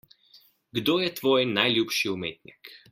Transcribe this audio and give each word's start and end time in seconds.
Kdo 0.79 0.95
je 1.03 1.11
tvoj 1.21 1.45
najljubši 1.57 2.13
umetnik? 2.17 2.75